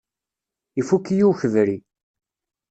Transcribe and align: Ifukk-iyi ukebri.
Ifukk-iyi 0.79 1.25
ukebri. 1.31 1.77